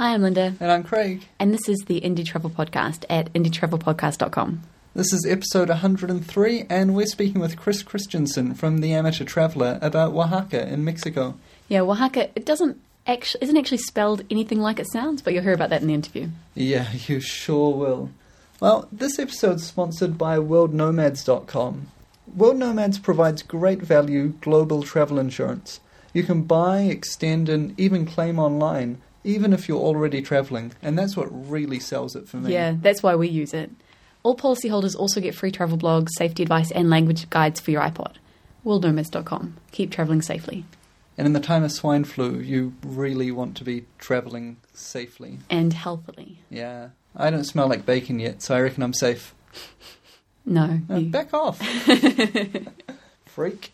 [0.00, 1.26] Hi, I'm Linda, And I'm Craig.
[1.38, 4.62] and this is the Indie Travel Podcast at indietravelpodcast.com.
[4.94, 10.14] This is episode 103, and we're speaking with Chris Christensen from The Amateur Traveller about
[10.14, 11.34] Oaxaca in Mexico.
[11.68, 15.52] Yeah, Oaxaca, it doesn't actually, isn't actually spelled anything like it sounds, but you'll hear
[15.52, 16.28] about that in the interview.
[16.54, 18.08] Yeah, you sure will.
[18.58, 21.88] Well, this episode's sponsored by WorldNomads.com.
[22.34, 25.78] World Nomads provides great value global travel insurance.
[26.14, 31.16] You can buy, extend, and even claim online, even if you're already traveling, and that's
[31.16, 32.52] what really sells it for me.
[32.52, 33.70] Yeah, that's why we use it.
[34.22, 38.16] All policyholders also get free travel blogs, safety advice, and language guides for your iPod.
[38.66, 39.56] WorldNomads.com.
[39.72, 40.64] Keep traveling safely.
[41.16, 45.38] And in the time of swine flu, you really want to be traveling safely.
[45.48, 46.38] And healthily.
[46.50, 46.90] Yeah.
[47.16, 49.34] I don't smell like bacon yet, so I reckon I'm safe.
[50.46, 50.80] No.
[50.90, 51.60] Uh, you- back off.
[53.26, 53.72] Freak.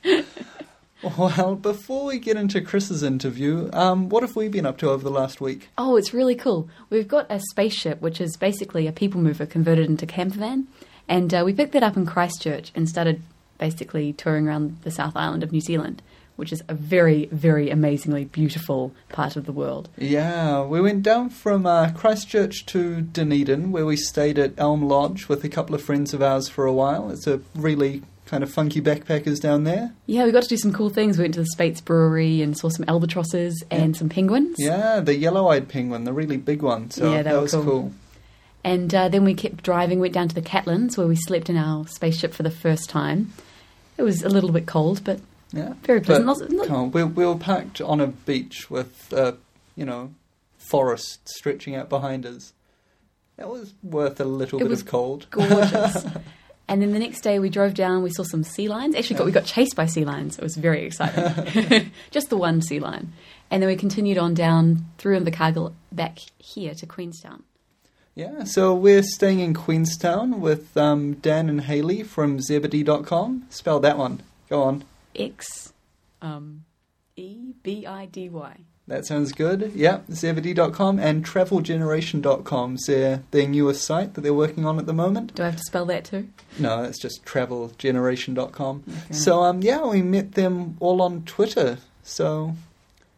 [1.03, 5.05] Well, before we get into Chris's interview, um, what have we been up to over
[5.05, 5.69] the last week?
[5.77, 6.69] Oh, it's really cool.
[6.91, 10.67] We've got a spaceship, which is basically a people mover converted into camper van,
[11.09, 13.23] and uh, we picked that up in Christchurch and started
[13.59, 16.03] basically touring around the South Island of New Zealand,
[16.37, 19.89] which is a very, very amazingly beautiful part of the world.
[19.97, 25.29] Yeah, we went down from uh, Christchurch to Dunedin, where we stayed at Elm Lodge
[25.29, 27.11] with a couple of friends of ours for a while.
[27.11, 29.93] It's a really kind of funky backpackers down there.
[30.07, 31.17] Yeah, we got to do some cool things.
[31.17, 34.57] We went to the Speight's Brewery and saw some albatrosses and some penguins.
[34.59, 36.91] Yeah, the yellow-eyed penguin, the really big one.
[36.91, 37.65] So Yeah, they that was cool.
[37.65, 37.93] cool.
[38.65, 41.57] And uh, then we kept driving, went down to the Catlins, where we slept in
[41.57, 43.33] our spaceship for the first time.
[43.97, 45.21] It was a little bit cold, but
[45.53, 46.27] Yeah, very But, pleasant.
[46.27, 49.33] Lots- lots- come on, we, we were parked on a beach with, uh,
[49.77, 50.13] you know,
[50.59, 52.53] forest stretching out behind us.
[53.37, 55.27] That was worth a little It bit of cold.
[55.31, 56.05] gorgeous.
[56.69, 58.97] and then the next day we drove down, we saw some sea lions.
[58.97, 60.39] Actually, got, we got chased by sea lions.
[60.39, 61.93] It was very exciting.
[62.11, 63.13] Just the one sea lion.
[63.51, 67.45] And then we continued on down through Invercargill back here to Queenstown.
[68.17, 73.47] Yeah, so we're staying in Queenstown with um, Dan and Haley from Xebidy.com.
[73.51, 74.23] Spell that one.
[74.49, 74.85] Go on.
[75.15, 75.73] X
[76.23, 76.65] um,
[77.15, 78.57] E B I D Y.
[78.89, 79.73] That sounds good.
[79.75, 84.93] Yeah, Xebidy.com and TravelGeneration.com is their, their newest site that they're working on at the
[84.93, 85.35] moment.
[85.35, 86.29] Do I have to spell that too?
[86.59, 88.85] No, it's just TravelGeneration.com.
[88.89, 89.15] Okay.
[89.15, 91.79] So, um, yeah, we met them all on Twitter.
[92.05, 92.55] So,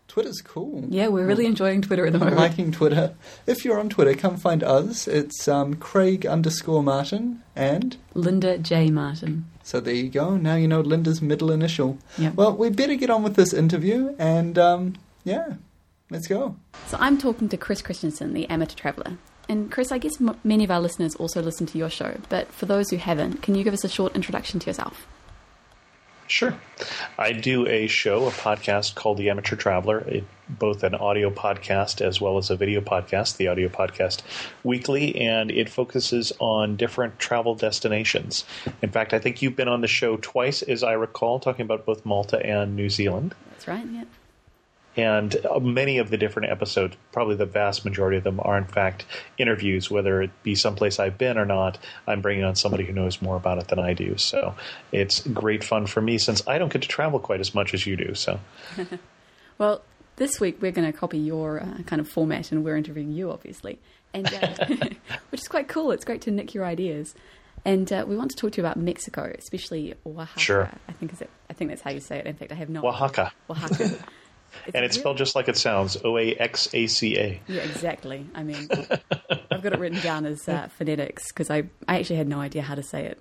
[0.09, 0.87] Twitter's cool.
[0.89, 2.39] Yeah, we're really enjoying Twitter at the moment.
[2.39, 3.15] liking Twitter.
[3.47, 5.07] If you're on Twitter, come find us.
[5.07, 7.43] It's um, Craig underscore Martin.
[7.55, 8.91] And Linda J.
[8.91, 9.45] Martin.
[9.63, 10.39] so there you go.
[10.39, 11.99] Now you know Linda's middle initial.
[12.17, 12.31] Yeah.
[12.31, 14.15] Well, we better get on with this interview.
[14.19, 14.95] And um,
[15.29, 15.55] yeah,
[16.11, 16.57] let's go.
[16.87, 19.19] So I'm talking to Chris Christensen, the amateur traveller.
[19.49, 22.53] And Chris, I guess m- many of our listeners also listen to your show, but
[22.53, 25.07] for those who haven't, can you give us a short introduction to yourself?
[26.27, 26.55] Sure.
[27.17, 32.03] I do a show, a podcast called The Amateur Traveler, it, both an audio podcast
[32.03, 34.21] as well as a video podcast, the audio podcast
[34.63, 38.45] weekly, and it focuses on different travel destinations.
[38.83, 41.87] In fact, I think you've been on the show twice, as I recall, talking about
[41.87, 43.35] both Malta and New Zealand.
[43.53, 44.05] That's right, yeah.
[44.99, 49.07] And many of the different episodes, probably the vast majority of them, are in fact
[49.39, 51.79] interviews, whether it be someplace I've been or not.
[52.07, 54.17] I'm bringing on somebody who knows more about it than I do.
[54.19, 54.57] So
[54.91, 57.87] it's great fun for me since I don't get to travel quite as much as
[57.87, 58.15] you do.
[58.15, 58.41] So
[59.59, 59.83] Well,
[60.17, 63.31] this week we're going to copy your uh, kind of format and we're interviewing you,
[63.31, 63.79] obviously,
[64.13, 64.67] and uh,
[65.31, 65.93] which is quite cool.
[65.93, 67.15] It's great to nick your ideas.
[67.65, 70.41] And uh, we want to talk to you about Mexico, especially Oaxaca.
[70.41, 70.71] Sure.
[70.89, 71.31] I think is it.
[71.51, 72.27] I think that's how you say it.
[72.27, 72.83] In fact, I have no.
[72.87, 73.33] Oaxaca.
[73.51, 73.99] Oaxaca.
[74.75, 77.41] And it's spelled just like it sounds O A X A C A.
[77.49, 78.27] Yeah, exactly.
[78.35, 78.69] I mean,
[79.51, 82.63] I've got it written down as uh, phonetics because I, I actually had no idea
[82.63, 83.21] how to say it.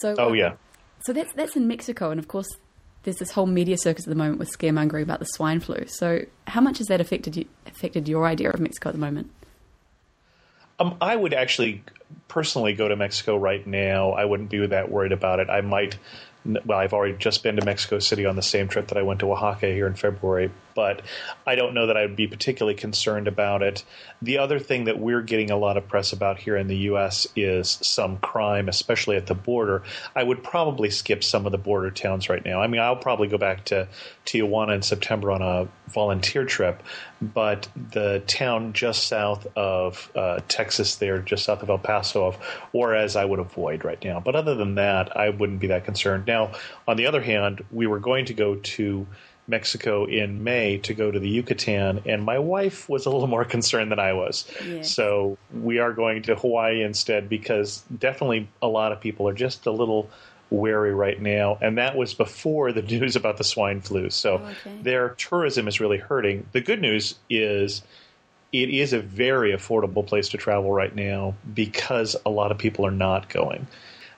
[0.00, 0.52] So Oh, uh, yeah.
[1.00, 2.48] So that's that's in Mexico, and of course,
[3.02, 5.84] there's this whole media circus at the moment with scaremongering about the swine flu.
[5.86, 9.30] So how much has that affected you, affected your idea of Mexico at the moment?
[10.78, 11.82] Um, I would actually
[12.28, 14.10] personally go to Mexico right now.
[14.12, 15.48] I wouldn't be that worried about it.
[15.50, 15.98] I might.
[16.44, 19.20] Well, I've already just been to Mexico City on the same trip that I went
[19.20, 21.02] to Oaxaca here in February, but
[21.46, 23.84] I don't know that I would be particularly concerned about it.
[24.22, 27.26] The other thing that we're getting a lot of press about here in the U.S.
[27.36, 29.82] is some crime, especially at the border.
[30.14, 32.60] I would probably skip some of the border towns right now.
[32.60, 33.88] I mean, I'll probably go back to
[34.26, 36.82] Tijuana in September on a volunteer trip,
[37.20, 42.36] but the town just south of uh, Texas, there, just south of El Paso, of
[42.72, 44.20] Juarez, I would avoid right now.
[44.20, 46.26] But other than that, I wouldn't be that concerned.
[46.26, 46.52] Now,
[46.86, 49.06] on the other hand, we were going to go to
[49.48, 53.44] Mexico in May to go to the Yucatan, and my wife was a little more
[53.56, 54.50] concerned than I was.
[54.82, 59.66] So we are going to Hawaii instead because definitely a lot of people are just
[59.66, 60.10] a little
[60.50, 64.10] wary right now, and that was before the news about the swine flu.
[64.10, 64.76] So Oh, okay.
[64.82, 66.46] their tourism is really hurting.
[66.52, 67.82] The good news is
[68.52, 72.84] it is a very affordable place to travel right now because a lot of people
[72.84, 73.68] are not going.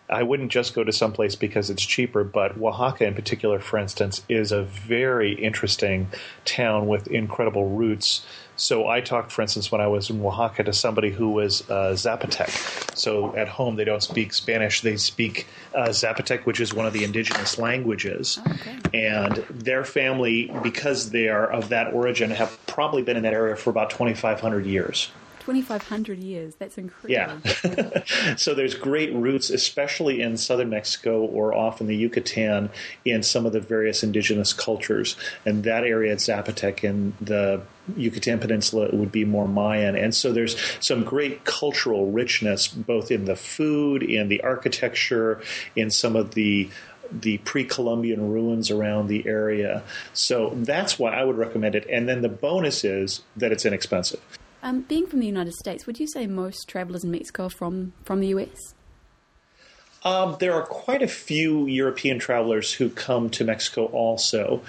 [0.09, 3.79] I wouldn't just go to some place because it's cheaper, but Oaxaca in particular, for
[3.79, 6.09] instance, is a very interesting
[6.45, 8.27] town with incredible roots.
[8.57, 11.93] So I talked, for instance, when I was in Oaxaca to somebody who was uh,
[11.95, 12.97] Zapotec.
[12.97, 16.93] So at home they don't speak Spanish; they speak uh, Zapotec, which is one of
[16.93, 18.39] the indigenous languages.
[18.47, 18.77] okay.
[18.93, 23.57] And their family, because they are of that origin, have probably been in that area
[23.57, 25.11] for about 2,500 years.
[25.45, 26.55] 2,500 years.
[26.55, 27.41] That's incredible.
[27.65, 28.35] Yeah.
[28.37, 32.71] so there's great roots, especially in southern Mexico or off in the Yucatan,
[33.05, 35.17] in some of the various indigenous cultures.
[35.45, 37.63] And that area at Zapotec in the
[37.97, 39.97] Yucatan Peninsula would be more Mayan.
[39.97, 45.43] And so there's some great cultural richness, both in the food, in the architecture,
[45.75, 46.71] in some of the
[47.11, 49.83] the pre-Columbian ruins around the area.
[50.15, 51.87] So that's why I would recommend it.
[51.91, 54.21] And then the bonus is that it's inexpensive.
[54.63, 57.93] Um, being from the United States, would you say most travelers in Mexico are from,
[58.05, 58.75] from the US?
[60.05, 64.63] Um, there are quite a few European travelers who come to Mexico also,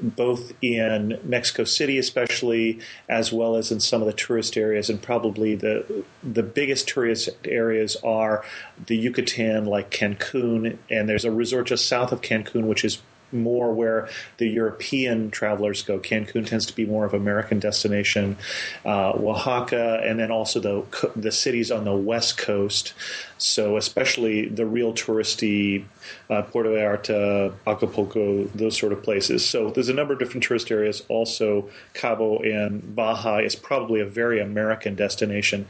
[0.00, 4.88] both in Mexico City, especially, as well as in some of the tourist areas.
[4.88, 8.44] And probably the the biggest tourist areas are
[8.86, 13.02] the Yucatan, like Cancun, and there's a resort just south of Cancun, which is
[13.32, 14.08] more where
[14.38, 15.98] the European travelers go.
[15.98, 18.36] Cancun tends to be more of an American destination.
[18.84, 22.94] Uh, Oaxaca, and then also the the cities on the west coast.
[23.38, 25.84] So especially the real touristy
[26.30, 29.48] uh, Puerto Vallarta, Acapulco, those sort of places.
[29.48, 31.02] So there's a number of different tourist areas.
[31.08, 35.66] Also, Cabo and Baja is probably a very American destination.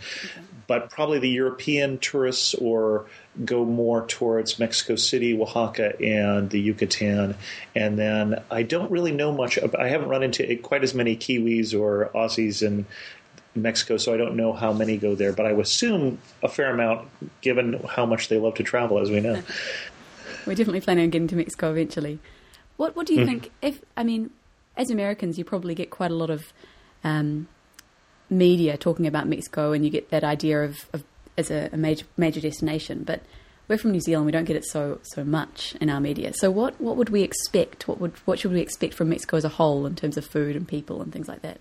[0.67, 3.07] But probably the European tourists or
[3.45, 7.37] go more towards Mexico City, Oaxaca, and the Yucatan.
[7.75, 9.57] And then I don't really know much.
[9.57, 12.87] About, I haven't run into quite as many Kiwis or Aussies in
[13.55, 15.33] Mexico, so I don't know how many go there.
[15.33, 17.09] But I would assume a fair amount,
[17.41, 19.43] given how much they love to travel, as we know.
[20.47, 22.19] We're definitely planning on getting to Mexico eventually.
[22.77, 23.51] What What do you think?
[23.61, 24.31] If I mean,
[24.77, 26.53] as Americans, you probably get quite a lot of
[27.05, 27.49] um,
[28.31, 31.05] media talking about Mexico, and you get that idea of, of
[31.39, 33.05] as a, a major major destination.
[33.05, 33.23] But
[33.69, 36.35] we're from New Zealand; we don't get it so so much in our media.
[36.35, 37.89] So, what what would we expect?
[37.89, 40.57] What would what should we expect from Mexico as a whole in terms of food
[40.57, 41.61] and people and things like that?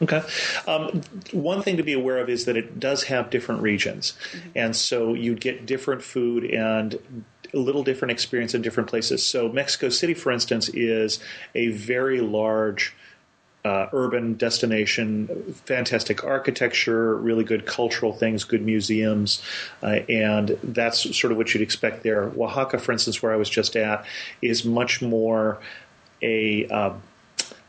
[0.00, 0.22] Okay.
[0.66, 1.02] Um,
[1.32, 4.12] one thing to be aware of is that it does have different regions.
[4.54, 9.24] And so you'd get different food and a little different experience in different places.
[9.24, 11.18] So, Mexico City, for instance, is
[11.54, 12.94] a very large.
[13.64, 15.26] Uh, urban destination,
[15.66, 19.42] fantastic architecture, really good cultural things, good museums,
[19.82, 22.30] uh, and that's sort of what you'd expect there.
[22.38, 24.06] Oaxaca, for instance, where I was just at,
[24.40, 25.58] is much more
[26.22, 26.94] a uh,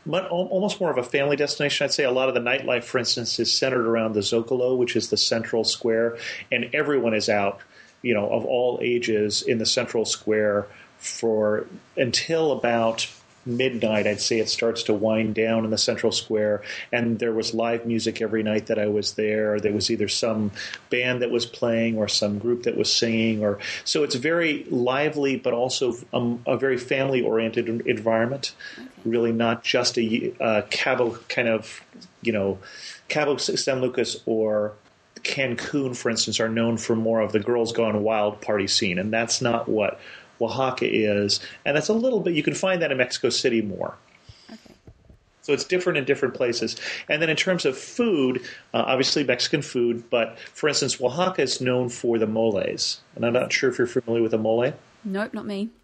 [0.08, 1.84] almost more of a family destination.
[1.84, 4.96] I'd say a lot of the nightlife, for instance, is centered around the Zocalo, which
[4.96, 6.16] is the central square,
[6.50, 7.60] and everyone is out,
[8.02, 10.66] you know, of all ages in the central square
[10.98, 11.66] for
[11.96, 13.08] until about
[13.46, 14.06] midnight.
[14.06, 17.86] I'd say it starts to wind down in the central square, and there was live
[17.86, 19.58] music every night that I was there.
[19.58, 20.52] There was either some
[20.90, 25.36] band that was playing or some group that was singing, or so it's very lively,
[25.36, 28.54] but also um, a very family-oriented environment.
[29.04, 31.80] Really, not just a uh, Cabo kind of,
[32.20, 32.58] you know,
[33.08, 34.72] Cabo San Lucas or
[35.22, 39.12] Cancun, for instance, are known for more of the girls gone wild party scene, and
[39.12, 39.98] that's not what
[40.40, 42.34] Oaxaca is, and that's a little bit.
[42.34, 43.94] You can find that in Mexico City more.
[44.50, 44.74] Okay.
[45.42, 46.76] So it's different in different places.
[47.08, 48.42] And then in terms of food,
[48.74, 53.00] uh, obviously Mexican food, but for instance, Oaxaca is known for the moles.
[53.14, 54.72] And I'm not sure if you're familiar with a mole.
[55.04, 55.70] Nope, not me.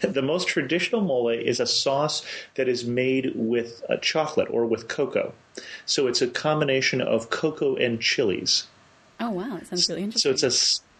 [0.00, 2.24] The most traditional mole is a sauce
[2.54, 5.34] that is made with uh, chocolate or with cocoa.
[5.86, 8.68] So it's a combination of cocoa and chilies.
[9.18, 10.30] Oh wow, that sounds really interesting.
[10.30, 10.52] So it's a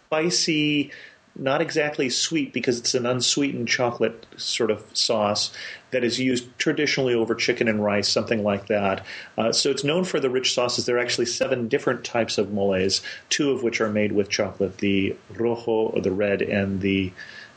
[0.09, 0.91] spicy,
[1.39, 5.53] not exactly sweet because it's an unsweetened chocolate sort of sauce
[5.91, 9.05] that is used traditionally over chicken and rice, something like that.
[9.39, 10.85] Uh, so it's known for the rich sauces.
[10.85, 14.79] There are actually seven different types of moles, two of which are made with chocolate:
[14.79, 17.13] the rojo, or the red, and the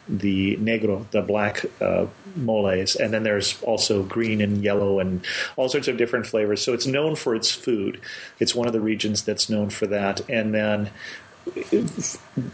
[0.07, 5.69] the negro, the black uh, moles, and then there's also green and yellow and all
[5.69, 6.61] sorts of different flavors.
[6.61, 8.01] So it's known for its food.
[8.39, 10.27] It's one of the regions that's known for that.
[10.29, 10.89] And then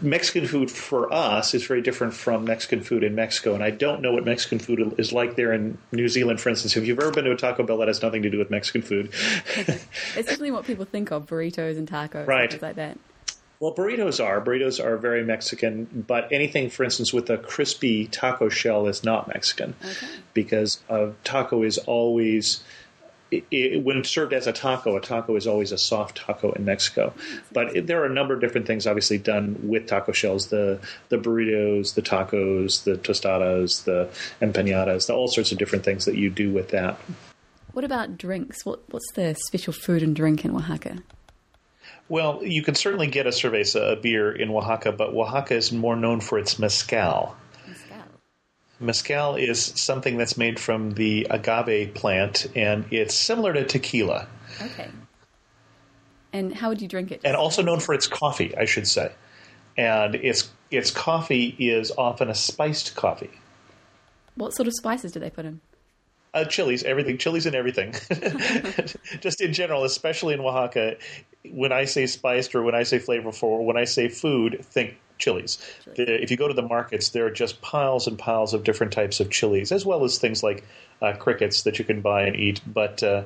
[0.02, 4.00] Mexican food for us is very different from Mexican food in Mexico, and I don't
[4.02, 6.76] know what Mexican food is like there in New Zealand, for instance.
[6.76, 8.82] If you've ever been to a Taco Bell, that has nothing to do with Mexican
[8.82, 9.12] food.
[9.56, 12.50] it's definitely what people think of burritos and tacos, Right.
[12.50, 12.98] things like that.
[13.60, 14.40] Well, burritos are.
[14.40, 19.26] Burritos are very Mexican, but anything, for instance, with a crispy taco shell is not
[19.26, 20.06] Mexican Okay.
[20.32, 22.62] because a taco is always
[23.30, 26.64] it, it, when served as a taco, a taco is always a soft taco in
[26.64, 27.12] Mexico.
[27.52, 30.80] But it, there are a number of different things, obviously, done with taco shells: the
[31.08, 34.08] the burritos, the tacos, the tostadas, the
[34.40, 36.98] empanadas, the, all sorts of different things that you do with that.
[37.72, 38.64] What about drinks?
[38.64, 41.02] What, what's the special food and drink in Oaxaca?
[42.08, 45.94] Well, you can certainly get a cerveza, a beer, in Oaxaca, but Oaxaca is more
[45.94, 46.98] known for its mezcal.
[46.98, 47.36] Mezcal.
[48.80, 54.26] Mezcal is something that's made from the agave plant, and it's similar to tequila,
[54.60, 54.88] Okay.
[56.32, 57.22] And how would you drink it?
[57.24, 59.12] and also known for its coffee, I should say.
[59.76, 63.30] And its its coffee is often a spiced coffee.
[64.34, 65.60] What sort of spices do they put in?
[66.34, 67.94] Uh, chilies, everything, chilies and everything.
[69.20, 70.96] Just in general, especially in Oaxaca,
[71.50, 74.98] when I say spiced or when I say flavorful or when I say food, think
[75.18, 75.58] chilies.
[75.96, 78.92] The, if you go to the markets, there are just piles and piles of different
[78.92, 80.64] types of chilies, as well as things like
[81.02, 82.60] uh, crickets that you can buy and eat.
[82.66, 83.24] But uh,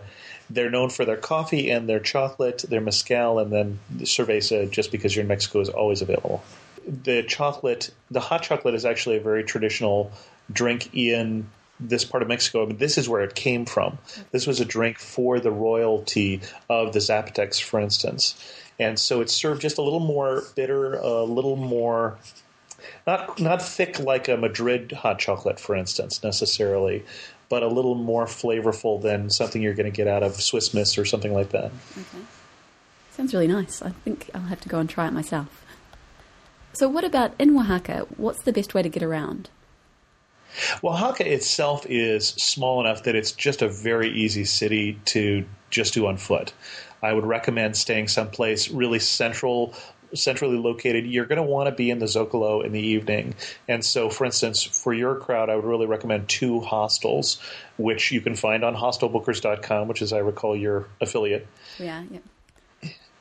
[0.50, 4.92] they're known for their coffee and their chocolate, their mezcal, and then the cerveza, just
[4.92, 6.42] because you're in Mexico, is always available.
[6.86, 10.10] The chocolate, the hot chocolate, is actually a very traditional
[10.52, 11.46] drink in
[11.78, 12.62] this part of Mexico.
[12.62, 13.98] I mean, this is where it came from.
[14.30, 18.34] This was a drink for the royalty of the Zapotecs, for instance.
[18.78, 22.18] And so it's served just a little more bitter, a little more
[23.06, 27.04] not not thick like a Madrid hot chocolate, for instance, necessarily,
[27.48, 30.98] but a little more flavorful than something you're going to get out of Swiss Miss
[30.98, 31.70] or something like that.
[31.92, 32.24] Okay.
[33.12, 33.82] Sounds really nice.
[33.82, 35.62] I think I'll have to go and try it myself.
[36.72, 38.06] So, what about in Oaxaca?
[38.16, 39.50] What's the best way to get around?
[40.82, 46.06] Oaxaca itself is small enough that it's just a very easy city to just do
[46.06, 46.52] on foot.
[47.02, 49.74] I would recommend staying someplace really central,
[50.14, 51.06] centrally located.
[51.06, 53.34] You're going to want to be in the Zocalo in the evening,
[53.68, 57.38] and so, for instance, for your crowd, I would really recommend two hostels,
[57.76, 61.46] which you can find on hostelbookers.com, which is, I recall, your affiliate.
[61.78, 62.20] Yeah, yeah.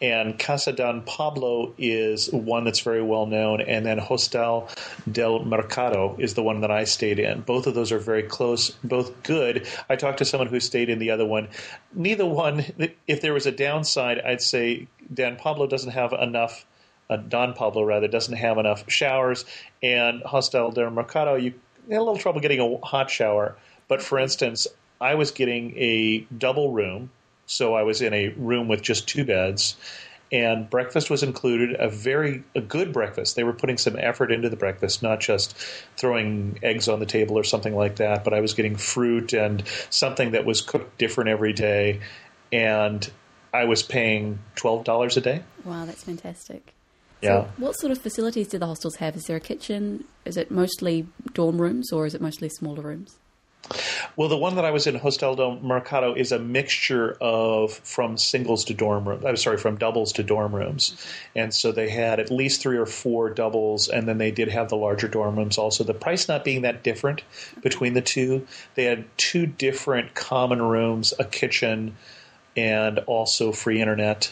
[0.01, 4.69] And Casa Don Pablo is one that's very well known, and then Hostal
[5.11, 7.41] del Mercado is the one that I stayed in.
[7.41, 9.67] Both of those are very close, both good.
[9.89, 11.49] I talked to someone who stayed in the other one.
[11.93, 12.65] Neither one,
[13.07, 16.65] if there was a downside, I'd say Don Pablo doesn't have enough.
[17.09, 19.45] Uh, Don Pablo rather doesn't have enough showers,
[19.83, 21.53] and Hostel del Mercado you
[21.89, 23.55] had a little trouble getting a hot shower.
[23.87, 24.67] But for instance,
[25.01, 27.09] I was getting a double room,
[27.51, 29.75] so I was in a room with just two beds,
[30.31, 31.75] and breakfast was included.
[31.79, 33.35] A very a good breakfast.
[33.35, 35.55] They were putting some effort into the breakfast, not just
[35.97, 38.23] throwing eggs on the table or something like that.
[38.23, 41.99] But I was getting fruit and something that was cooked different every day,
[42.53, 43.09] and
[43.53, 45.43] I was paying twelve dollars a day.
[45.65, 46.73] Wow, that's fantastic.
[47.21, 47.43] Yeah.
[47.43, 49.17] So, what sort of facilities do the hostels have?
[49.17, 50.05] Is there a kitchen?
[50.23, 53.17] Is it mostly dorm rooms or is it mostly smaller rooms?
[54.15, 58.17] Well, the one that I was in, Hostel del Mercado, is a mixture of from
[58.17, 59.23] singles to dorm rooms.
[59.25, 60.95] I'm sorry, from doubles to dorm rooms.
[61.35, 64.69] And so they had at least three or four doubles, and then they did have
[64.69, 65.83] the larger dorm rooms also.
[65.83, 67.23] The price not being that different
[67.61, 68.45] between the two.
[68.75, 71.95] They had two different common rooms, a kitchen,
[72.57, 74.31] and also free internet.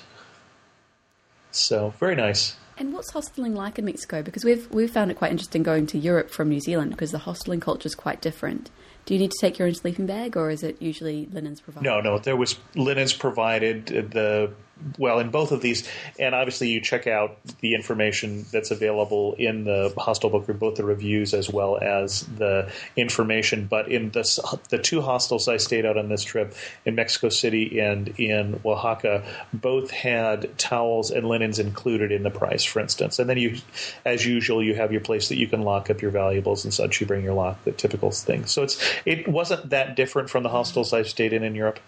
[1.51, 2.55] So very nice.
[2.77, 4.24] And what's hosteling like in Mexico?
[4.24, 7.19] Because we've we've found it quite interesting going to Europe from New Zealand because the
[7.19, 8.69] hosteling culture is quite different.
[9.06, 11.86] Do you need to take your own sleeping bag, or is it usually linens provided?
[11.86, 13.91] No, no, there was linens provided.
[13.91, 14.53] Uh, the
[14.98, 15.88] well in both of these,
[16.19, 20.83] and obviously you check out the information that's available in the hostel book, both the
[20.83, 23.67] reviews as well as the information.
[23.67, 26.55] But in this, the two hostels I stayed out on this trip
[26.86, 32.63] in Mexico City and in Oaxaca, both had towels and linens included in the price.
[32.63, 33.57] For instance, and then you,
[34.05, 37.01] as usual, you have your place that you can lock up your valuables and such.
[37.01, 38.45] You bring your lock, the typical thing.
[38.45, 41.79] So it's it wasn't that different from the hostels I've stayed in in Europe.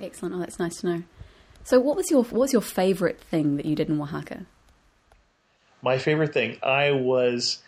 [0.00, 0.34] Excellent.
[0.34, 1.02] Oh, that's nice to know.
[1.64, 4.44] So, what was your what was your favorite thing that you did in Oaxaca?
[5.82, 7.62] My favorite thing, I was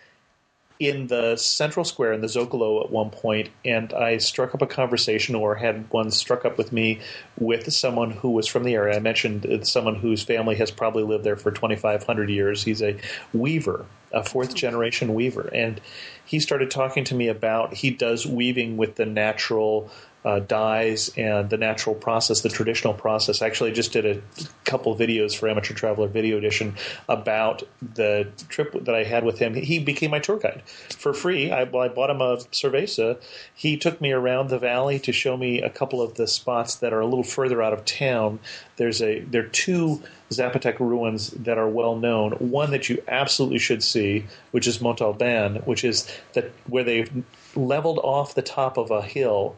[0.78, 4.66] in the central square in the Zocalo at one point, and I struck up a
[4.66, 7.00] conversation, or had one struck up with me
[7.38, 8.96] with someone who was from the area.
[8.96, 12.62] I mentioned someone whose family has probably lived there for 2,500 years.
[12.62, 12.98] He's a
[13.32, 15.80] weaver, a fourth generation weaver, and
[16.26, 19.90] he started talking to me about he does weaving with the natural
[20.26, 23.40] uh, dyes and the natural process, the traditional process.
[23.40, 24.20] Actually, I just did a
[24.64, 26.74] couple videos for Amateur Traveler Video Edition
[27.08, 29.54] about the trip that I had with him.
[29.54, 31.52] He became my tour guide for free.
[31.52, 33.18] I, I bought him a cerveza.
[33.54, 36.92] He took me around the valley to show me a couple of the spots that
[36.92, 38.40] are a little further out of town.
[38.78, 42.32] There's a there are two Zapotec ruins that are well known.
[42.32, 47.24] One that you absolutely should see, which is Monte Alban, which is that where they've
[47.54, 49.56] leveled off the top of a hill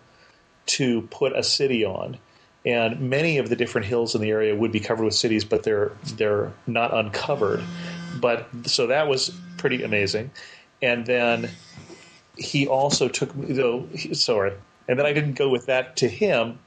[0.69, 2.19] to put a city on.
[2.65, 5.63] and many of the different hills in the area would be covered with cities, but
[5.63, 7.63] they're they're not uncovered.
[8.21, 10.31] But so that was pretty amazing,
[10.83, 11.51] and then
[12.37, 13.89] he also took me though.
[14.13, 14.53] Sorry,
[14.89, 16.59] and then I didn't go with that to him,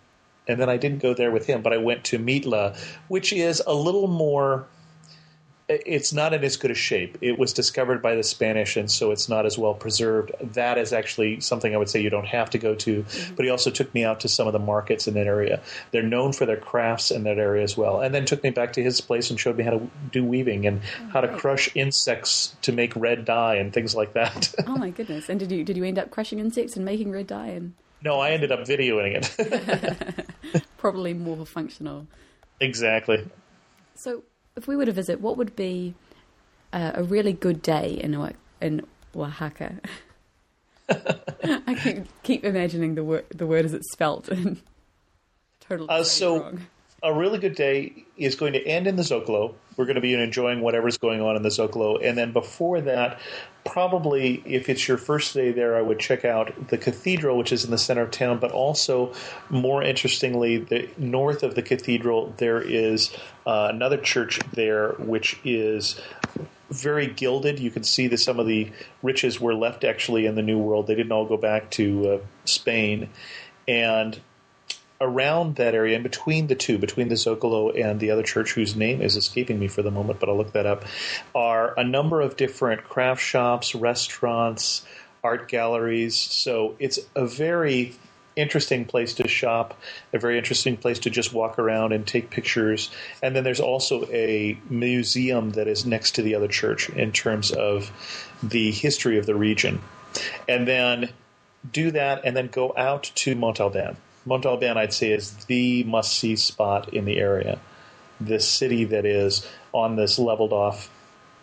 [0.47, 2.77] and then I didn't go there with him, but I went to Mitla,
[3.07, 4.65] which is a little more
[5.85, 7.17] it's not in as good a shape.
[7.21, 10.31] It was discovered by the Spanish, and so it's not as well preserved.
[10.41, 13.03] That is actually something I would say you don't have to go to.
[13.03, 13.35] Mm-hmm.
[13.35, 15.61] But he also took me out to some of the markets in that area.
[15.91, 18.01] They're known for their crafts in that area as well.
[18.01, 20.65] And then took me back to his place and showed me how to do weaving
[20.65, 24.53] and oh, how to crush insects to make red dye and things like that.
[24.67, 25.29] oh my goodness!
[25.29, 27.47] And did you did you end up crushing insects and making red dye?
[27.47, 27.73] And
[28.03, 30.65] no, I ended up videoing it.
[30.77, 32.07] Probably more functional.
[32.59, 33.27] Exactly.
[33.95, 34.23] So
[34.55, 35.93] if we were to visit, what would be
[36.73, 39.79] uh, a really good day in in Oaxaca?
[40.89, 44.61] I can keep imagining the word the word as it's spelt and
[45.59, 46.67] totally uh, so wrong.
[47.03, 49.55] A really good day is going to end in the Zocalo.
[49.75, 53.19] We're going to be enjoying whatever's going on in the Zocalo, and then before that,
[53.65, 57.65] probably if it's your first day there, I would check out the cathedral, which is
[57.65, 58.37] in the center of town.
[58.37, 59.13] But also,
[59.49, 63.11] more interestingly, the north of the cathedral, there is
[63.47, 65.99] uh, another church there, which is
[66.69, 67.59] very gilded.
[67.59, 70.85] You can see that some of the riches were left actually in the New World.
[70.85, 73.09] They didn't all go back to uh, Spain,
[73.67, 74.19] and
[75.01, 78.75] around that area, in between the two, between the Zocalo and the other church whose
[78.75, 80.85] name is escaping me for the moment, but I'll look that up,
[81.35, 84.85] are a number of different craft shops, restaurants,
[85.23, 86.15] art galleries.
[86.15, 87.95] So it's a very
[88.35, 89.77] interesting place to shop,
[90.13, 92.89] a very interesting place to just walk around and take pictures.
[93.21, 97.51] And then there's also a museum that is next to the other church in terms
[97.51, 97.91] of
[98.41, 99.81] the history of the region.
[100.47, 101.09] And then
[101.71, 103.97] do that and then go out to Monte Alban.
[104.25, 107.59] Monte Alban, I'd say, is the must see spot in the area.
[108.19, 110.89] This city that is on this leveled off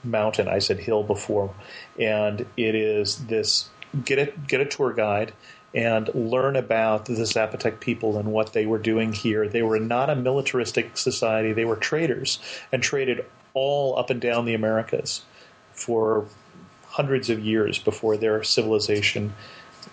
[0.05, 1.53] mountain, I said hill before,
[1.99, 3.69] and it is this
[4.05, 5.33] get a, get a tour guide
[5.75, 9.49] and learn about the Zapotec people and what they were doing here.
[9.49, 12.39] They were not a militaristic society, they were traders
[12.73, 15.23] and traded all up and down the Americas
[15.73, 16.27] for
[16.87, 19.35] hundreds of years before their civilization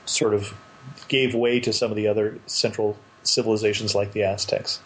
[0.06, 0.54] sort of
[1.08, 4.80] gave way to some of the other central civilizations like the Aztecs.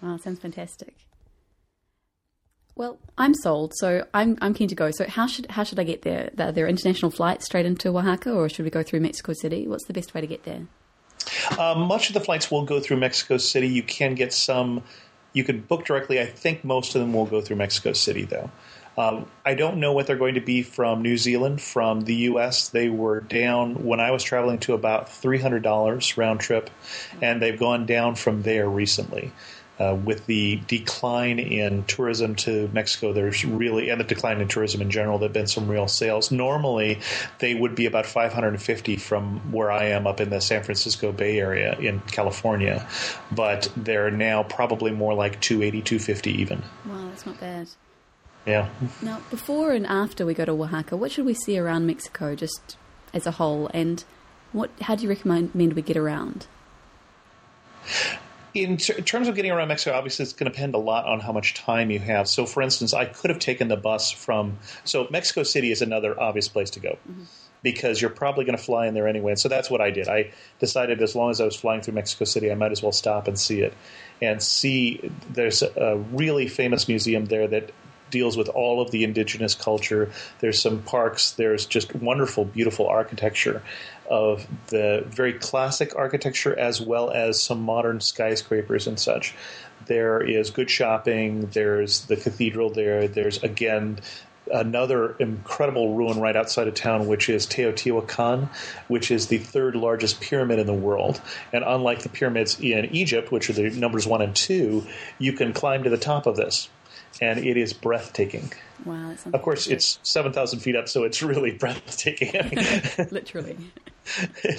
[0.00, 0.94] Wow, sounds fantastic.
[2.74, 4.90] Well, I'm sold, so I'm I'm keen to go.
[4.90, 6.30] So how should how should I get there?
[6.38, 9.68] Are there international flights straight into Oaxaca, or should we go through Mexico City?
[9.68, 10.66] What's the best way to get there?
[11.58, 13.68] Um, much of the flights will go through Mexico City.
[13.68, 14.82] You can get some.
[15.34, 16.20] You can book directly.
[16.20, 18.50] I think most of them will go through Mexico City, though.
[18.96, 21.60] Um, I don't know what they're going to be from New Zealand.
[21.60, 26.16] From the U.S., they were down when I was traveling to about three hundred dollars
[26.18, 26.70] round trip,
[27.20, 29.32] and they've gone down from there recently.
[29.80, 34.82] Uh, with the decline in tourism to Mexico, there's really and the decline in tourism
[34.82, 36.30] in general, there've been some real sales.
[36.30, 37.00] Normally,
[37.38, 41.40] they would be about 550 from where I am up in the San Francisco Bay
[41.40, 42.86] Area in California,
[43.32, 46.62] but they're now probably more like 280, 250 even.
[46.84, 47.68] Wow, that's not bad.
[48.46, 48.68] Yeah.
[49.00, 52.76] Now, before and after we go to Oaxaca, what should we see around Mexico just
[53.14, 54.04] as a whole, and
[54.52, 54.70] what?
[54.80, 56.46] How do you recommend we get around?
[58.54, 61.06] In, ter- in, terms of getting around Mexico, obviously it's going to depend a lot
[61.06, 62.28] on how much time you have.
[62.28, 64.58] So, for instance, I could have taken the bus from.
[64.84, 66.98] So, Mexico City is another obvious place to go.
[67.08, 67.24] Mm-hmm.
[67.62, 69.30] Because you're probably going to fly in there anyway.
[69.30, 70.08] And so that's what I did.
[70.08, 72.90] I decided as long as I was flying through Mexico City, I might as well
[72.90, 73.72] stop and see it.
[74.20, 77.70] And see, there's a really famous museum there that
[78.12, 80.12] deals with all of the indigenous culture.
[80.38, 81.32] There's some parks.
[81.32, 83.62] There's just wonderful, beautiful architecture
[84.08, 89.34] of the very classic architecture as well as some modern skyscrapers and such.
[89.86, 91.46] There is good shopping.
[91.52, 93.08] There's the cathedral there.
[93.08, 93.98] There's again
[94.52, 98.48] another incredible ruin right outside of town, which is Teotihuacan,
[98.88, 101.20] which is the third largest pyramid in the world.
[101.52, 104.86] And unlike the pyramids in Egypt, which are the numbers one and two,
[105.18, 106.68] you can climb to the top of this
[107.22, 108.52] and it is breathtaking.
[108.84, 109.14] Wow!
[109.32, 112.32] Of course, it's seven thousand feet up, so it's really breathtaking.
[113.10, 113.56] Literally.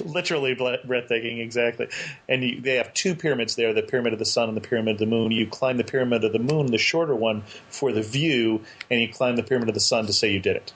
[0.06, 1.90] Literally breathtaking, exactly.
[2.30, 4.94] And you, they have two pyramids there: the Pyramid of the Sun and the Pyramid
[4.94, 5.32] of the Moon.
[5.32, 9.10] You climb the Pyramid of the Moon, the shorter one, for the view, and you
[9.10, 10.72] climb the Pyramid of the Sun to say you did it.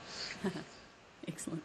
[1.25, 1.63] Excellent.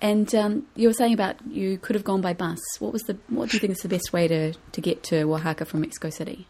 [0.00, 2.60] And um, you were saying about you could have gone by bus.
[2.78, 3.18] What was the?
[3.28, 6.08] What do you think is the best way to, to get to Oaxaca from Mexico
[6.08, 6.46] City?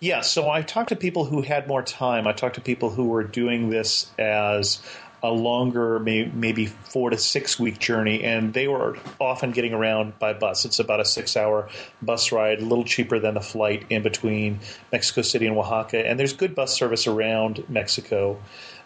[0.00, 2.26] Yeah, so I talked to people who had more time.
[2.26, 4.82] I talked to people who were doing this as
[5.22, 10.32] a longer, maybe four to six week journey, and they were often getting around by
[10.32, 10.64] bus.
[10.64, 11.68] It's about a six hour
[12.02, 14.58] bus ride, a little cheaper than the flight in between
[14.90, 16.04] Mexico City and Oaxaca.
[16.04, 18.40] And there's good bus service around Mexico.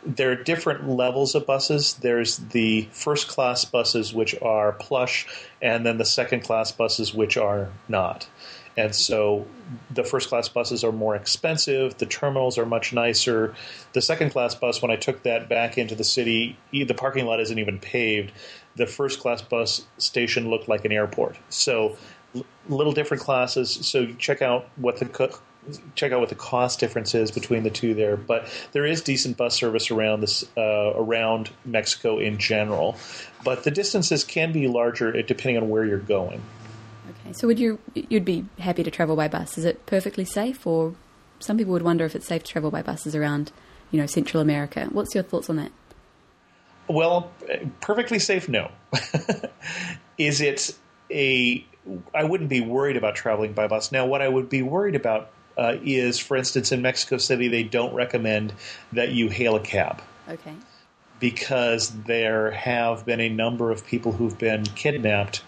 [0.04, 1.94] There are different levels of buses.
[1.94, 5.26] There's the first class buses, which are plush,
[5.62, 8.28] and then the second class buses, which are not.
[8.76, 9.46] And so
[9.90, 11.96] the first class buses are more expensive.
[11.96, 13.54] The terminals are much nicer.
[13.94, 17.40] The second class bus, when I took that back into the city, the parking lot
[17.40, 18.32] isn't even paved.
[18.76, 21.36] The first class bus station looked like an airport.
[21.48, 21.96] So
[22.68, 23.70] little different classes.
[23.70, 25.06] So check out what the
[25.94, 28.16] check out what the cost difference is between the two there.
[28.16, 32.96] But there is decent bus service around this uh, around Mexico in general.
[33.44, 36.42] But the distances can be larger depending on where you're going.
[37.26, 39.58] Okay, so would you you'd be happy to travel by bus?
[39.58, 40.94] Is it perfectly safe, or
[41.38, 43.52] some people would wonder if it's safe to travel by buses around,
[43.90, 44.88] you know, Central America?
[44.92, 45.72] What's your thoughts on that?
[46.88, 47.32] Well,
[47.80, 48.70] perfectly safe, no.
[50.18, 50.76] Is it
[51.10, 51.64] a?
[52.14, 53.92] I wouldn't be worried about traveling by bus.
[53.92, 57.62] Now, what I would be worried about uh, is, for instance, in Mexico City, they
[57.62, 58.52] don't recommend
[58.92, 60.02] that you hail a cab.
[60.28, 60.54] Okay.
[61.20, 65.42] Because there have been a number of people who've been kidnapped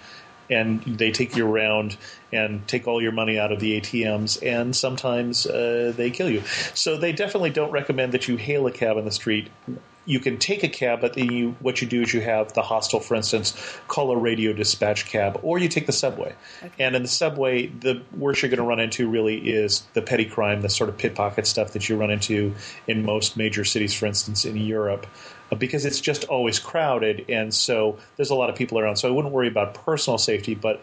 [0.50, 1.96] and they take you around
[2.32, 6.42] and take all your money out of the ATMs, and sometimes uh, they kill you.
[6.74, 9.48] So they definitely don't recommend that you hail a cab in the street.
[10.04, 12.62] You can take a cab, but then you, what you do is you have the
[12.62, 13.54] hostel, for instance,
[13.88, 16.34] call a radio dispatch cab, or you take the subway.
[16.62, 16.84] Okay.
[16.84, 20.24] And in the subway, the worst you're going to run into really is the petty
[20.24, 22.54] crime, the sort of pickpocket stuff that you run into
[22.86, 25.06] in most major cities, for instance, in Europe
[25.56, 28.96] because it's just always crowded, and so there's a lot of people around.
[28.96, 30.82] So I wouldn't worry about personal safety, but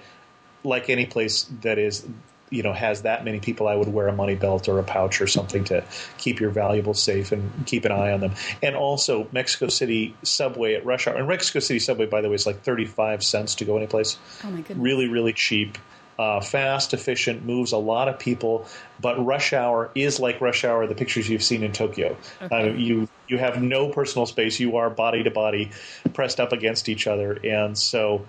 [0.63, 2.05] like any place that is
[2.49, 5.21] you know has that many people, I would wear a money belt or a pouch
[5.21, 5.83] or something to
[6.17, 8.33] keep your valuables safe and keep an eye on them.
[8.61, 11.15] And also, Mexico City subway at rush hour.
[11.15, 14.17] And Mexico City subway, by the way, is like thirty five cents to go anyplace.
[14.43, 14.77] Oh my goodness!
[14.77, 15.77] Really, really cheap
[16.17, 18.65] uh, fast, efficient, moves a lot of people.
[19.01, 22.15] But rush hour is like rush hour, the pictures you've seen in Tokyo.
[22.41, 22.69] Okay.
[22.69, 24.59] Uh, you you have no personal space.
[24.59, 25.71] You are body to body,
[26.13, 28.25] pressed up against each other, and so.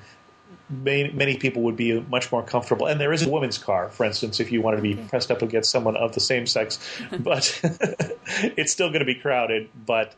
[0.69, 2.87] Many, many people would be much more comfortable.
[2.87, 5.41] And there is a woman's car, for instance, if you wanted to be pressed up
[5.43, 6.81] against someone of the same sex.
[7.21, 7.61] but
[8.57, 10.15] it's still going to be crowded, but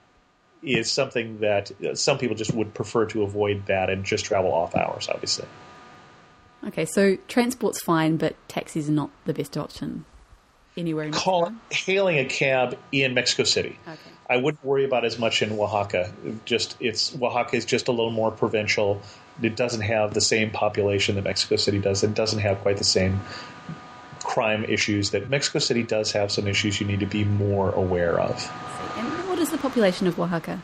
[0.63, 4.51] is something that uh, some people just would prefer to avoid that and just travel
[4.53, 5.47] off hours, obviously.
[6.67, 10.07] Okay, so transport's fine, but taxis are not the best option
[10.79, 13.79] anywhere in Call, hailing a cab in Mexico City.
[13.87, 13.99] Okay.
[14.31, 16.13] I wouldn't worry about as much in Oaxaca.
[16.45, 19.01] Just it's Oaxaca is just a little more provincial.
[19.43, 22.03] It doesn't have the same population that Mexico City does.
[22.03, 23.21] It doesn't have quite the same
[24.23, 28.21] crime issues that Mexico City does have some issues you need to be more aware
[28.21, 28.53] of.
[28.97, 30.61] And what is the population of Oaxaca?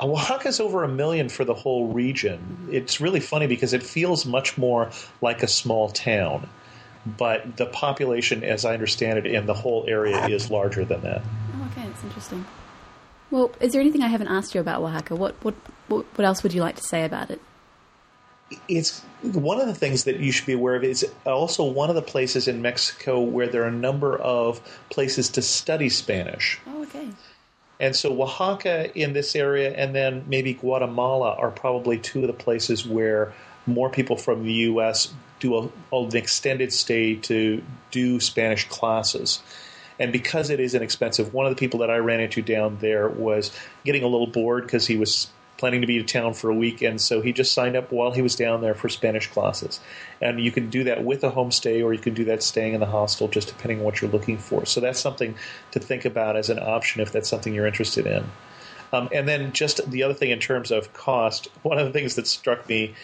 [0.00, 2.68] Uh, Oaxaca is over a million for the whole region.
[2.70, 6.48] It's really funny because it feels much more like a small town,
[7.06, 11.22] but the population, as I understand it, in the whole area is larger than that.
[11.56, 12.46] Oh, okay, that's interesting.
[13.30, 15.16] Well, is there anything I haven't asked you about Oaxaca?
[15.16, 15.54] What what
[15.88, 17.40] what else would you like to say about it?
[18.68, 20.84] It's one of the things that you should be aware of.
[20.84, 25.30] It's also one of the places in Mexico where there are a number of places
[25.30, 26.60] to study Spanish.
[26.66, 27.08] Oh, okay.
[27.80, 32.32] And so Oaxaca in this area and then maybe Guatemala are probably two of the
[32.32, 33.34] places where
[33.66, 35.12] more people from the U.S.
[35.52, 39.42] a, an extended stay to do Spanish classes.
[39.98, 43.08] And because it is inexpensive, one of the people that I ran into down there
[43.08, 43.52] was
[43.84, 46.82] getting a little bored because he was planning to be in town for a week,
[46.82, 49.80] and so he just signed up while he was down there for Spanish classes.
[50.20, 52.80] And you can do that with a homestay, or you can do that staying in
[52.80, 54.66] the hostel, just depending on what you're looking for.
[54.66, 55.36] So that's something
[55.70, 58.24] to think about as an option if that's something you're interested in.
[58.92, 62.16] Um, and then just the other thing in terms of cost, one of the things
[62.16, 62.94] that struck me.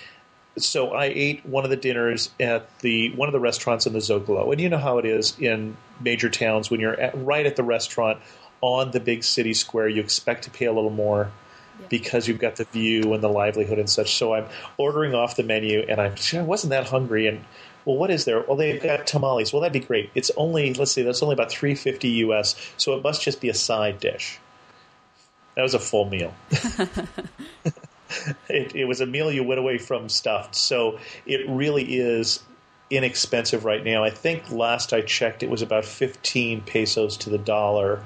[0.59, 4.01] So I ate one of the dinners at the one of the restaurants in the
[4.01, 7.57] Zocalo, and you know how it is in major towns when you're at, right at
[7.57, 8.19] the restaurant
[8.61, 11.31] on the big city square, you expect to pay a little more
[11.89, 14.17] because you've got the view and the livelihood and such.
[14.17, 17.27] So I'm ordering off the menu, and I'm I wasn't that hungry.
[17.27, 17.45] And
[17.85, 18.43] well, what is there?
[18.43, 19.53] Well, they've got tamales.
[19.53, 20.11] Well, that'd be great.
[20.15, 22.55] It's only let's see, that's only about three fifty US.
[22.77, 24.39] So it must just be a side dish.
[25.57, 26.35] That was a full meal.
[28.49, 30.55] it, it was a meal you went away from stuffed.
[30.55, 32.42] So it really is
[32.90, 34.05] inexpensive right now.
[34.05, 38.05] I think last I checked, it was about 15 pesos to the dollar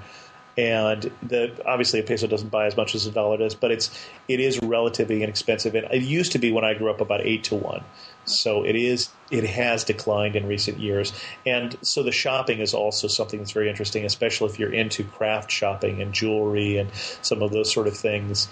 [0.57, 3.91] and the obviously a peso doesn't buy as much as a dollar does, but it's
[4.29, 5.75] it is relatively inexpensive.
[5.75, 7.83] And it used to be when I grew up about eight to one.
[8.25, 11.13] So it is it has declined in recent years,
[11.45, 15.51] and so the shopping is also something that's very interesting, especially if you're into craft
[15.51, 18.49] shopping and jewelry and some of those sort of things.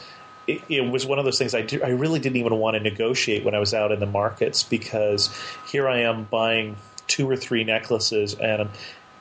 [0.46, 2.81] It, it was one of those things I, do, I really didn't even want to
[2.81, 5.31] negotiate when I was out in the markets because
[5.70, 6.76] here I am buying
[7.07, 8.68] two or three necklaces and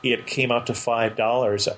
[0.02, 1.68] it came out to five dollars.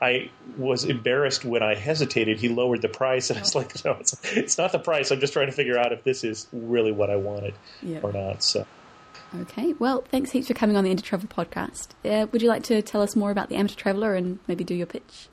[0.00, 2.38] I was embarrassed when I hesitated.
[2.40, 5.10] He lowered the price, and I was like, "No, it's, it's not the price.
[5.12, 8.00] I'm just trying to figure out if this is really what I wanted Yeah.
[8.02, 8.66] or not." So,
[9.42, 11.88] Okay, well, thanks heaps for coming on the Amateur Travel podcast.
[12.04, 14.74] Uh, would you like to tell us more about the Amateur Traveller and maybe do
[14.74, 15.28] your pitch?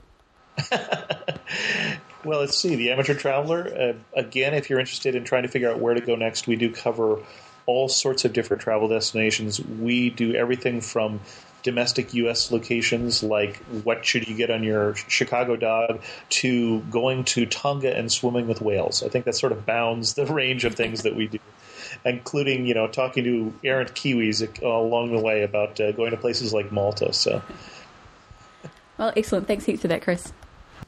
[2.24, 2.76] well, let's see.
[2.76, 3.68] The Amateur Traveler.
[3.68, 6.56] Uh, again, if you're interested in trying to figure out where to go next, we
[6.56, 7.20] do cover
[7.66, 9.60] all sorts of different travel destinations.
[9.62, 11.22] We do everything from
[11.62, 12.52] domestic U.S.
[12.52, 18.12] locations like what should you get on your Chicago dog to going to Tonga and
[18.12, 19.04] swimming with whales.
[19.04, 21.40] I think that sort of bounds the range of things that we do,
[22.06, 26.54] including you know talking to errant Kiwis along the way about uh, going to places
[26.54, 27.14] like Malta.
[27.14, 27.42] So.
[28.98, 29.48] Well, excellent.
[29.48, 30.34] Thanks heaps for that, Chris.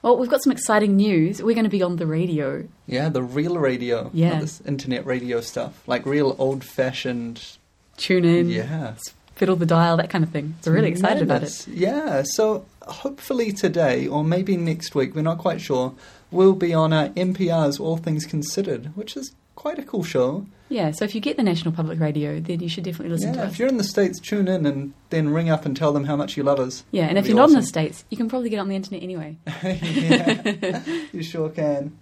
[0.01, 1.43] Well, we've got some exciting news.
[1.43, 2.67] We're going to be on the radio.
[2.87, 4.09] Yeah, the real radio.
[4.13, 4.31] Yeah.
[4.33, 5.81] Not this internet radio stuff.
[5.87, 7.57] Like real old fashioned.
[7.97, 8.95] Tune in, Yeah.
[9.35, 10.55] fiddle the dial, that kind of thing.
[10.65, 11.67] We're really excited about it.
[11.67, 15.93] Yeah, so hopefully today, or maybe next week, we're not quite sure,
[16.31, 20.43] we'll be on uh, our NPR's All Things Considered, which is quite a cool show.
[20.69, 23.41] Yeah, so if you get the National Public Radio, then you should definitely listen yeah,
[23.41, 23.51] to it.
[23.51, 26.15] if you're in the States, tune in and then ring up and tell them how
[26.15, 26.83] much you love us.
[26.89, 27.61] Yeah, and if you're be not in the.
[27.61, 29.37] States, you can probably get on the internet anyway.
[29.63, 31.95] yeah, you sure can.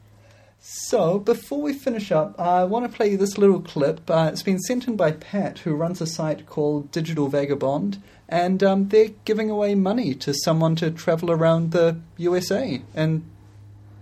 [0.62, 4.10] So, before we finish up, I want to play you this little clip.
[4.10, 8.64] Uh, it's been sent in by Pat, who runs a site called Digital Vagabond, and
[8.64, 13.30] um, they're giving away money to someone to travel around the USA, and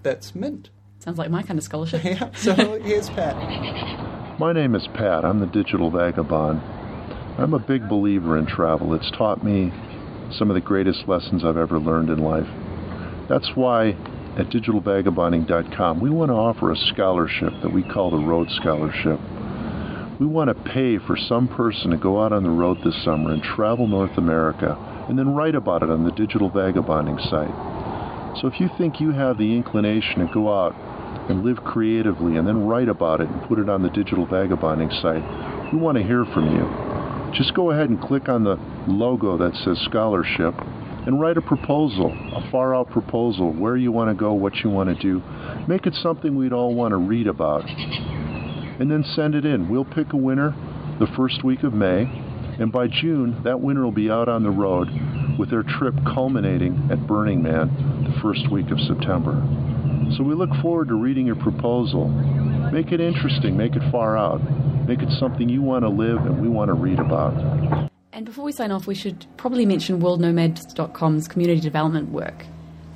[0.04, 0.70] that's mint.
[1.08, 2.04] Sounds like my kind of scholarship.
[2.04, 3.34] yeah, so here's Pat.
[4.42, 5.24] My name is Pat.
[5.24, 6.62] I'm the digital vagabond.
[7.40, 8.94] I'm a big believer in travel.
[8.94, 9.72] It's taught me
[10.38, 12.50] some of the greatest lessons I've ever learned in life.
[13.30, 13.92] That's why
[14.36, 19.22] at digitalvagabonding.com we want to offer a scholarship that we call the Road Scholarship.
[20.20, 23.32] We want to pay for some person to go out on the road this summer
[23.32, 24.76] and travel North America
[25.08, 28.36] and then write about it on the Digital Vagabonding site.
[28.42, 30.76] So if you think you have the inclination to go out
[31.30, 34.90] and live creatively and then write about it and put it on the Digital Vagabonding
[35.02, 35.24] site,
[35.74, 37.34] we want to hear from you.
[37.34, 40.54] Just go ahead and click on the logo that says scholarship
[41.06, 44.70] and write a proposal, a far out proposal, where you want to go, what you
[44.70, 45.22] want to do.
[45.68, 47.64] Make it something we'd all want to read about.
[47.66, 49.70] And then send it in.
[49.70, 50.54] We'll pick a winner
[51.00, 52.04] the first week of May,
[52.60, 54.90] and by June, that winner will be out on the road
[55.38, 59.77] with their trip culminating at Burning Man the first week of September.
[60.16, 62.10] So we look forward to reading your proposal.
[62.72, 64.42] Make it interesting, make it far out,
[64.88, 67.90] make it something you want to live and we want to read about.
[68.14, 72.46] And before we sign off, we should probably mention worldnomads.com's community development work.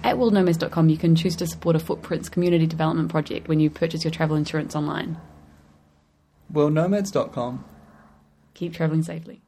[0.04, 4.04] At worldnomads.com, you can choose to support a Footprints community development project when you purchase
[4.04, 5.18] your travel insurance online.
[6.52, 7.64] WorldNomads.com.
[8.56, 9.42] Keep traveling safely.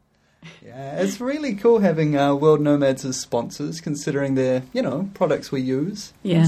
[0.63, 5.51] Yeah, it's really cool having uh, World Nomads as sponsors, considering they're, you know, products
[5.51, 6.13] we use.
[6.21, 6.47] Yeah.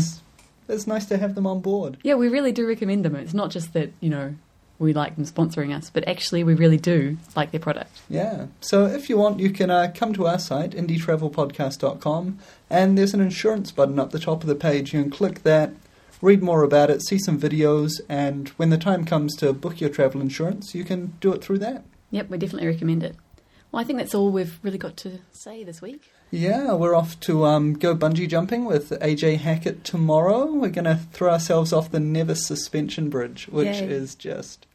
[0.67, 1.97] It's, nice to have them on board.
[2.03, 3.15] Yeah, we really do recommend them.
[3.15, 4.35] It's not just that, you know,
[4.77, 8.01] we like them sponsoring us, but actually we really do like their product.
[8.09, 8.47] Yeah.
[8.61, 13.21] So if you want, you can uh, come to our site, indietravelpodcast.com, and there's an
[13.21, 14.93] insurance button up the top of the page.
[14.93, 15.73] You can click that,
[16.21, 19.89] read more about it, see some videos, and when the time comes to book your
[19.89, 21.85] travel insurance, you can do it through that.
[22.11, 23.15] Yep, we definitely recommend it.
[23.71, 26.09] Well, I think that's all we've really got to say this week.
[26.35, 30.45] Yeah, we're off to um, go bungee jumping with AJ Hackett tomorrow.
[30.45, 33.89] We're going to throw ourselves off the Nevis Suspension Bridge, which Yay.
[33.89, 34.67] is just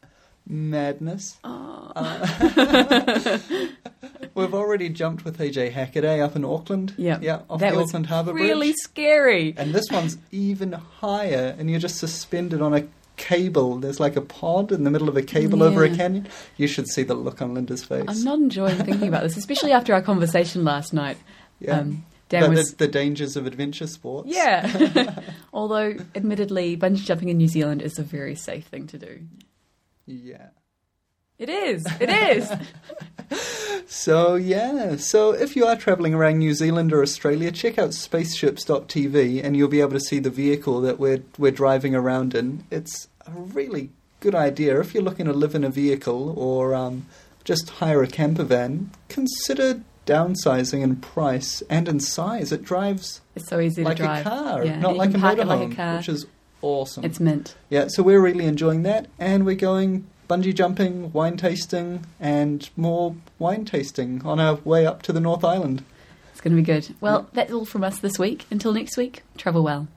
[0.46, 1.38] madness.
[1.44, 1.66] Oh.
[1.96, 3.38] Uh,
[4.34, 6.94] we've already jumped with AJ Hackett eh, up in Auckland.
[6.96, 8.76] Yeah, yeah, off that the Auckland Harbour really Bridge.
[8.76, 9.54] scary.
[9.56, 13.76] And this one's even higher, and you're just suspended on a cable.
[13.78, 16.28] There's like a pod in the middle of a cable over a canyon.
[16.56, 18.04] You should see the look on Linda's face.
[18.08, 21.18] I'm not enjoying thinking about this, especially after our conversation last night.
[21.60, 21.78] Yeah.
[21.78, 24.28] Um, Dan the, was the, the dangers of adventure sports.
[24.30, 25.20] Yeah.
[25.52, 29.20] Although, admittedly, bungee jumping in New Zealand is a very safe thing to do.
[30.06, 30.48] Yeah.
[31.38, 31.86] It is.
[32.00, 32.52] It is.
[33.92, 39.42] So yeah, so if you are travelling around New Zealand or Australia, check out spaceships.tv
[39.42, 42.64] and you'll be able to see the vehicle that we're we're driving around in.
[42.70, 47.06] It's a really good idea if you're looking to live in a vehicle or um,
[47.42, 48.92] just hire a camper van.
[49.08, 49.82] Consider
[50.14, 52.50] downsizing in price and in size.
[52.52, 54.26] It drives It's so easy like to drive.
[54.26, 55.96] a car, Yeah, not you like a motorhome, like a car.
[55.98, 56.26] which is
[56.62, 57.04] awesome.
[57.04, 57.54] It's mint.
[57.68, 63.14] Yeah, so we're really enjoying that, and we're going bungee jumping, wine tasting, and more
[63.38, 65.82] wine tasting on our way up to the North Island.
[66.32, 66.94] It's going to be good.
[67.00, 68.46] Well, that's all from us this week.
[68.50, 69.88] Until next week, travel well.